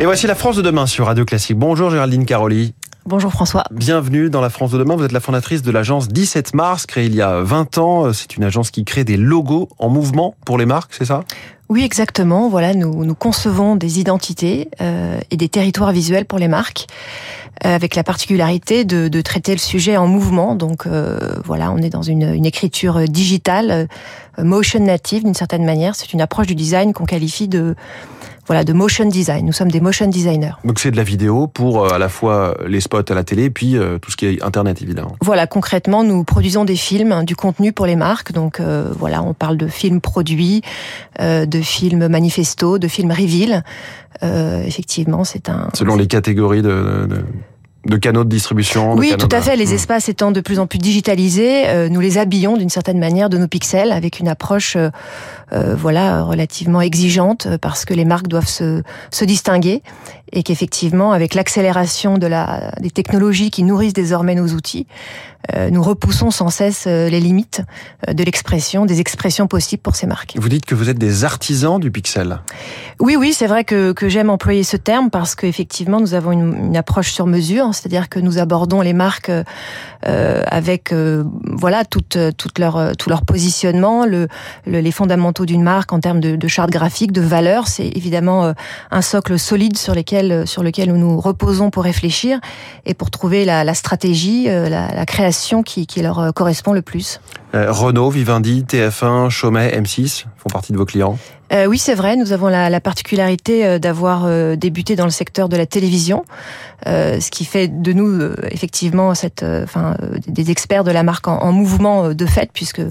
[0.00, 1.58] Et voici la France de demain sur Radio Classique.
[1.58, 2.72] Bonjour Géraldine Caroli.
[3.04, 3.64] Bonjour François.
[3.72, 4.94] Bienvenue dans la France de demain.
[4.94, 8.12] Vous êtes la fondatrice de l'agence 17 mars, créée il y a 20 ans.
[8.12, 11.24] C'est une agence qui crée des logos en mouvement pour les marques, c'est ça?
[11.68, 12.48] Oui, exactement.
[12.48, 16.86] Voilà, nous, nous concevons des identités euh, et des territoires visuels pour les marques,
[17.66, 20.54] euh, avec la particularité de, de, traiter le sujet en mouvement.
[20.54, 23.88] Donc euh, voilà, on est dans une, une écriture digitale,
[24.38, 25.96] euh, motion native d'une certaine manière.
[25.96, 27.74] C'est une approche du design qu'on qualifie de
[28.48, 29.46] voilà, de motion design.
[29.46, 30.54] Nous sommes des motion designers.
[30.64, 33.50] Donc c'est de la vidéo pour euh, à la fois les spots à la télé,
[33.50, 35.14] puis euh, tout ce qui est internet évidemment.
[35.20, 38.32] Voilà, concrètement, nous produisons des films, hein, du contenu pour les marques.
[38.32, 40.62] Donc euh, voilà, on parle de films produits,
[41.20, 43.62] de films manifesto, de films reveal.
[44.22, 45.68] effectivement, c'est un.
[45.74, 47.24] Selon les catégories de, de de
[47.96, 48.94] canaux de distribution.
[48.94, 49.56] oui, tout à fait.
[49.56, 49.74] Les hmm.
[49.74, 53.38] espaces étant de plus en plus digitalisés, euh, nous les habillons d'une certaine manière de
[53.38, 54.90] nos pixels avec une approche, euh,
[55.52, 59.82] euh voilà, relativement exigeante parce que les marques doivent se, se distinguer
[60.32, 64.86] et qu'effectivement, avec l'accélération de la des technologies qui nourrissent désormais nos outils,
[65.54, 67.62] euh, nous repoussons sans cesse les limites
[68.08, 70.34] de l'expression, des expressions possibles pour ces marques.
[70.36, 72.40] Vous dites que vous êtes des artisans du pixel.
[73.00, 76.66] Oui, oui, c'est vrai que, que j'aime employer ce terme parce qu'effectivement, nous avons une,
[76.66, 79.30] une approche sur mesure c'est-à-dire que nous abordons les marques
[80.06, 84.28] euh, avec euh, voilà toute toute leur tout leur positionnement, le,
[84.66, 87.68] les fondamentaux d'une marque en termes de, de charte graphique, de valeur.
[87.68, 88.52] C'est évidemment euh,
[88.90, 92.40] un socle solide sur lequel sur lequel nous nous reposons pour réfléchir
[92.86, 97.20] et pour trouver la, la stratégie, la, la, création qui, qui leur correspond le plus.
[97.52, 101.18] Renault, Vivendi, TF1, Chaumet, M6 font partie de vos clients?
[101.52, 102.16] Euh, oui, c'est vrai.
[102.16, 106.24] Nous avons la, la particularité euh, d'avoir euh, débuté dans le secteur de la télévision,
[106.86, 109.96] euh, ce qui fait de nous effectivement cette, enfin,
[110.26, 112.82] des experts de la marque en, en, mouvement de fait, puisque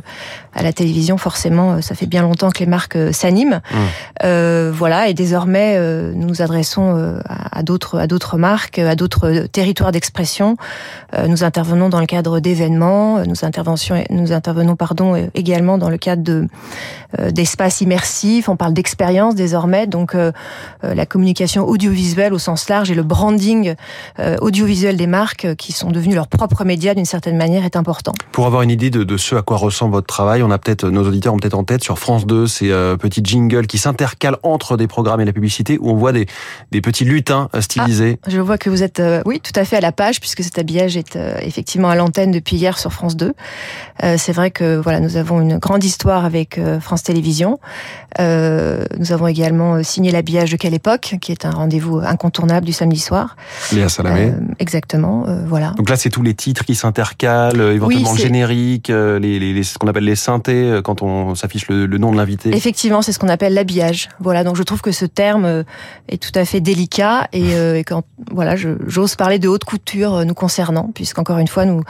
[0.53, 3.61] à la télévision, forcément, ça fait bien longtemps que les marques s'animent.
[4.23, 4.69] Mmh.
[4.71, 5.79] voilà, et désormais,
[6.13, 10.57] nous nous adressons à d'autres, à d'autres marques, à d'autres territoires d'expression.
[11.27, 13.19] nous intervenons dans le cadre d'événements.
[13.19, 13.33] Nous
[14.09, 16.47] nous intervenons, pardon, également dans le cadre de
[17.31, 20.31] d'espaces immersifs on parle d'expérience désormais, donc euh,
[20.83, 23.75] euh, la communication audiovisuelle au sens large et le branding
[24.19, 28.13] euh, audiovisuel des marques qui sont devenus leurs propres médias d'une certaine manière est important.
[28.31, 31.07] Pour avoir une idée de, ce à quoi ressemble votre travail, on a peut-être nos
[31.07, 34.87] auditeurs ont peut-être en tête sur France 2 ces petits jingles qui s'intercalent entre des
[34.87, 36.27] programmes et la publicité où on voit des,
[36.71, 38.19] des petits lutins stylisés.
[38.23, 40.59] Ah, je vois que vous êtes oui tout à fait à la page puisque cet
[40.59, 43.33] habillage est effectivement à l'antenne depuis hier sur France 2.
[44.17, 47.59] C'est vrai que voilà nous avons une grande histoire avec France Télévisions.
[48.19, 52.65] Euh, nous avons également euh, signé l'habillage de Quelle époque, qui est un rendez-vous incontournable
[52.65, 53.35] du samedi soir.
[53.71, 54.31] Léa Salamé.
[54.31, 55.71] Euh, exactement, voilà.
[55.77, 59.87] Donc là, c'est tous les titres qui s'intercalent, éventuellement le générique, les, les, ce qu'on
[59.87, 62.55] appelle les synthés quand on s'affiche le, nom de l'invité.
[62.55, 64.09] Effectivement, c'est ce qu'on appelle l'habillage.
[64.19, 65.63] Voilà, donc je trouve que ce terme
[66.09, 66.96] est tout à fait délicat
[67.31, 71.83] et, et quand voilà, j'ose parler de haute couture nous concernant, puisqu'encore une fois, nous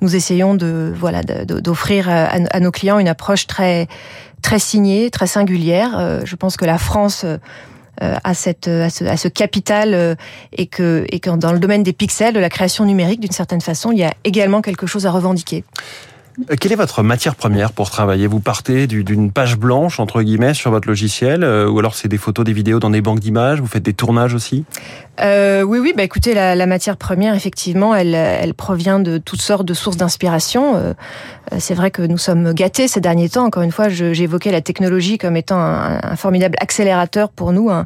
[0.00, 3.88] nous essayons de voilà d'offrir à, à nos clients une approche très
[4.42, 5.98] très signée, très singulière.
[5.98, 7.38] Euh, je pense que la France euh,
[8.24, 10.14] a cette à ce, à capital euh,
[10.52, 13.60] et que et que dans le domaine des pixels de la création numérique d'une certaine
[13.60, 15.64] façon il y a également quelque chose à revendiquer.
[16.60, 18.26] Quelle est votre matière première pour travailler?
[18.26, 22.44] Vous partez d'une page blanche, entre guillemets, sur votre logiciel, ou alors c'est des photos,
[22.44, 23.60] des vidéos dans des banques d'images?
[23.60, 24.64] Vous faites des tournages aussi?
[25.20, 25.92] Euh, oui, oui.
[25.96, 30.76] Bah, écoutez, la, matière première, effectivement, elle, provient de toutes sortes de sources d'inspiration.
[30.76, 30.94] Euh,
[31.58, 33.44] c'est vrai que nous sommes gâtés ces derniers temps.
[33.44, 37.84] Encore une fois, j'évoquais la technologie comme étant un, formidable accélérateur pour nous, un,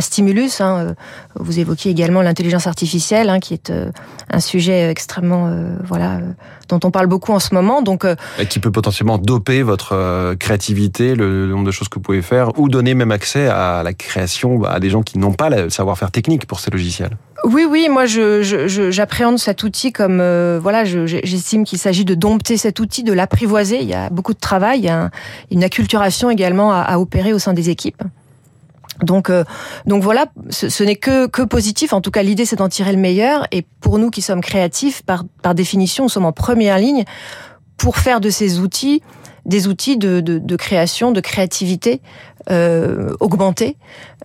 [0.00, 0.60] stimulus.
[0.60, 0.94] Hein.
[1.34, 3.90] Vous évoquiez également l'intelligence artificielle, hein, qui est euh,
[4.30, 6.20] un sujet extrêmement, euh, voilà,
[6.68, 7.82] dont on parle beaucoup en ce moment.
[7.88, 8.06] Donc,
[8.38, 12.58] Et qui peut potentiellement doper votre créativité, le nombre de choses que vous pouvez faire,
[12.58, 16.10] ou donner même accès à la création à des gens qui n'ont pas le savoir-faire
[16.10, 22.04] technique pour logiciel oui, oui, moi j'appréhende cet outil comme euh, voilà, j'estime qu'il s'agit
[22.04, 23.78] de dompter cet outil, de l'apprivoiser.
[23.80, 25.10] Il y a beaucoup de travail, il y a
[25.52, 28.02] une acculturation également à, opérer au sein des équipes.
[29.04, 29.44] Donc, euh,
[29.86, 31.92] donc voilà, ce, n'est que, que positif.
[31.92, 33.46] En tout cas, l'idée c'est d'en tirer le meilleur.
[33.52, 37.04] Et pour nous qui sommes créatifs, par, par définition, nous sommes en première ligne
[37.78, 39.02] pour faire de ces outils
[39.48, 42.00] des outils de, création, de créativité
[42.50, 43.76] euh, augmentée.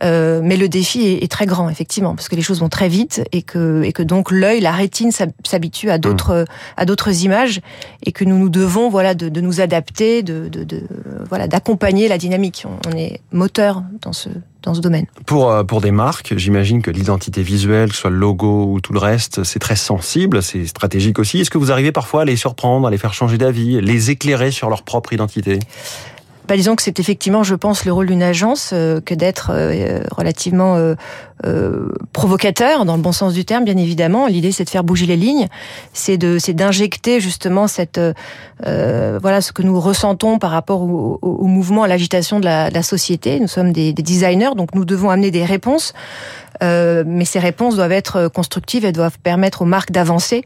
[0.04, 2.90] Euh, mais le défi est, est, très grand, effectivement, parce que les choses vont très
[2.90, 6.78] vite et que, et que donc l'œil, la rétine s'habitue à d'autres mmh.
[6.78, 7.62] à d'autres images
[8.06, 10.84] et que nous nous devons voilà de, de nous adapter, de, de, de
[11.30, 12.66] voilà d'accompagner la dynamique.
[12.66, 14.30] On, on est moteur dans ce
[14.64, 15.06] dans ce domaine.
[15.26, 18.80] Pour, euh, pour des marques, j'imagine que l'identité visuelle, que ce soit le logo ou
[18.80, 21.42] tout le reste, c'est très sensible, c'est stratégique aussi.
[21.42, 24.52] Est-ce que vous arrivez parfois à les surprendre, à les faire changer d'avis, les éclairer
[24.52, 25.60] sur leur propre identité?
[26.48, 30.02] Bah, disons que c'est effectivement, je pense, le rôle d'une agence euh, que d'être euh,
[30.12, 30.96] relativement euh,
[32.12, 34.28] provocateur dans le bon sens du terme, bien évidemment.
[34.28, 35.48] L'idée, c'est de faire bouger les lignes,
[35.94, 38.00] c'est de, c'est d'injecter justement cette,
[38.60, 42.74] voilà, ce que nous ressentons par rapport au, au mouvement, à l'agitation de la, de
[42.74, 43.40] la, société.
[43.40, 45.94] Nous sommes des, des, designers, donc nous devons amener des réponses,
[46.62, 50.46] mais ces réponses doivent être constructives et doivent permettre aux marques d'avancer.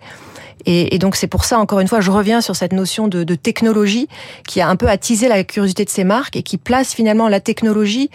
[0.66, 3.24] Et, et donc c'est pour ça, encore une fois, je reviens sur cette notion de,
[3.24, 4.08] de, technologie
[4.48, 7.40] qui a un peu attisé la curiosité de ces marques et qui place finalement la
[7.40, 8.10] technologie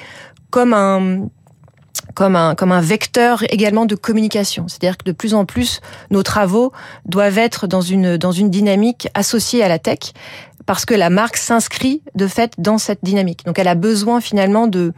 [0.50, 1.29] comme un
[2.15, 4.67] comme un, comme un vecteur également de communication.
[4.69, 5.81] C'est-à-dire que de plus en plus,
[6.11, 6.73] nos travaux
[7.06, 10.12] doivent être dans une, dans une dynamique associée à la tech,
[10.67, 13.45] parce que la marque s'inscrit de fait dans cette dynamique.
[13.47, 14.93] Donc elle a besoin finalement de,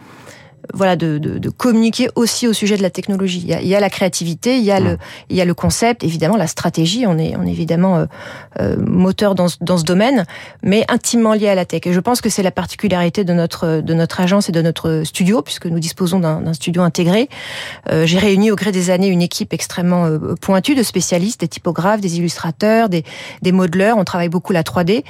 [0.73, 3.41] voilà de, de, de, communiquer aussi au sujet de la technologie.
[3.43, 5.45] Il y a, il y a la créativité, il y a le il y a
[5.45, 7.05] le concept, évidemment la stratégie.
[7.07, 8.07] On est on est évidemment euh,
[8.61, 10.25] euh, moteur dans, dans ce domaine,
[10.63, 11.83] mais intimement lié à la tech.
[11.85, 15.03] Et je pense que c'est la particularité de notre de notre agence et de notre
[15.05, 17.29] studio, puisque nous disposons d'un studio intégré.
[17.91, 21.49] Euh, J'ai réuni au gré des années une équipe extrêmement euh, pointue de spécialistes, des
[21.49, 23.05] typographes, des illustrateurs, des
[23.43, 23.99] des modeleurs.
[23.99, 25.05] On travaille beaucoup la 3D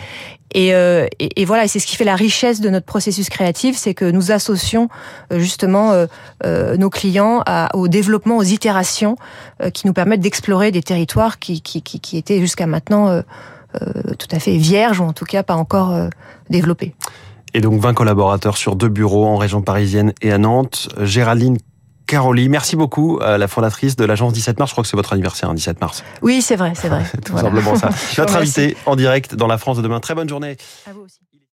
[0.57, 3.95] euh, et, et, voilà, c'est ce qui fait la richesse de notre processus créatif, c'est
[3.95, 4.89] que nous associons
[5.33, 5.93] euh, justement
[6.45, 7.43] euh, nos clients
[7.75, 9.17] au développement, aux itérations
[9.73, 13.23] qui nous permettent d'explorer des territoires qui, qui étaient jusqu'à maintenant
[14.19, 15.95] tout à fait vierges ou en tout cas pas encore
[16.51, 16.95] développés.
[17.55, 20.89] Et donc 20 collaborateurs sur deux bureaux en région parisienne et à Nantes.
[21.01, 21.59] Géraldine
[22.15, 24.71] Caroli, merci beaucoup, la fondatrice de l'agence 17 mars.
[24.71, 26.05] Je crois que c'est votre anniversaire, 17 hein, mars.
[26.23, 27.03] Oui, c'est vrai, c'est vrai.
[27.25, 27.91] Tout simplement ça.
[28.17, 29.99] Notre invité en direct dans la France de demain.
[29.99, 30.57] Très bonne journée.
[30.87, 31.24] À vous aussi.